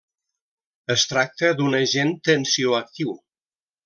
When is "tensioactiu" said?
2.31-3.15